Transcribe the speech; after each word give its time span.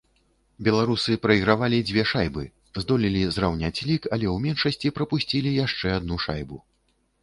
Беларусы 0.67 1.17
прайгравалі 1.25 1.79
дзве 1.91 2.07
шайбы, 2.13 2.47
здолелі 2.85 3.21
зраўняць 3.37 3.75
лік, 3.87 4.03
але 4.13 4.25
ў 4.35 4.45
меншасці 4.49 4.97
прапусцілі 5.01 5.57
яшчэ 5.65 5.99
адну 6.03 6.15
шайбу. 6.31 6.57